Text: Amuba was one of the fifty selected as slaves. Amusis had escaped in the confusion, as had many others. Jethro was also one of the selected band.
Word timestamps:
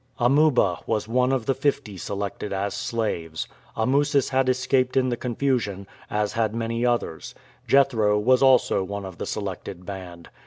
Amuba 0.17 0.79
was 0.87 1.07
one 1.07 1.31
of 1.31 1.45
the 1.45 1.53
fifty 1.53 1.95
selected 1.95 2.51
as 2.51 2.73
slaves. 2.73 3.47
Amusis 3.77 4.29
had 4.29 4.49
escaped 4.49 4.97
in 4.97 5.09
the 5.09 5.15
confusion, 5.15 5.85
as 6.09 6.33
had 6.33 6.55
many 6.55 6.83
others. 6.83 7.35
Jethro 7.67 8.17
was 8.17 8.41
also 8.41 8.83
one 8.83 9.05
of 9.05 9.19
the 9.19 9.27
selected 9.27 9.85
band. 9.85 10.29